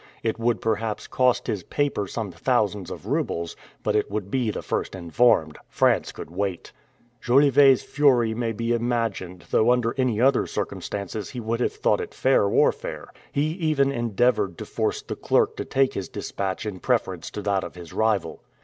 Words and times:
It 0.23 0.39
would 0.39 0.61
perhaps 0.61 1.05
cost 1.05 1.45
his 1.45 1.61
paper 1.61 2.07
some 2.07 2.31
thousands 2.31 2.89
of 2.89 3.05
roubles, 3.05 3.55
but 3.83 3.95
it 3.95 4.09
would 4.09 4.31
be 4.31 4.49
the 4.49 4.63
first 4.63 4.95
informed. 4.95 5.59
France 5.69 6.11
could 6.11 6.31
wait. 6.31 6.71
Jolivet's 7.21 7.83
fury 7.83 8.33
may 8.33 8.51
be 8.51 8.73
imagined, 8.73 9.45
though 9.51 9.71
under 9.71 9.93
any 9.99 10.19
other 10.19 10.47
circumstances 10.47 11.29
he 11.29 11.39
would 11.39 11.59
have 11.59 11.73
thought 11.73 12.01
it 12.01 12.15
fair 12.15 12.49
warfare. 12.49 13.09
He 13.31 13.51
even 13.51 13.91
endeavored 13.91 14.57
to 14.57 14.65
force 14.65 15.03
the 15.03 15.15
clerk 15.15 15.55
to 15.57 15.65
take 15.65 15.93
his 15.93 16.09
dispatch 16.09 16.65
in 16.65 16.79
preference 16.79 17.29
to 17.29 17.43
that 17.43 17.63
of 17.63 17.75
his 17.75 17.93
rival. 17.93 18.41